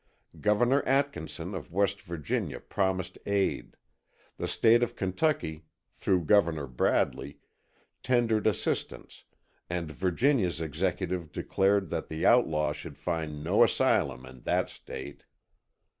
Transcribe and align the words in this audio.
Governor 0.39 0.81
Atkinson 0.87 1.53
of 1.53 1.71
West 1.71 2.01
Virginia 2.01 2.59
promised 2.59 3.19
aid; 3.27 3.75
the 4.37 4.47
State 4.47 4.81
of 4.81 4.95
Kentucky, 4.95 5.65
through 5.91 6.21
Governor 6.25 6.65
Bradley, 6.65 7.37
tendered 8.01 8.47
assistance, 8.47 9.25
and 9.69 9.91
Virginia's 9.91 10.59
executive 10.59 11.31
declared 11.31 11.89
that 11.89 12.07
the 12.09 12.25
outlaw 12.25 12.71
should 12.71 12.97
find 12.97 13.43
no 13.43 13.63
asylum 13.63 14.25
in 14.25 14.39
that 14.41 14.71
State. 14.71 15.23